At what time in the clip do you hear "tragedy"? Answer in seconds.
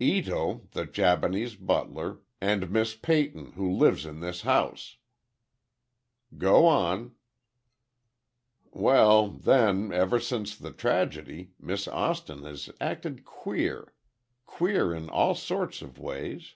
10.72-11.50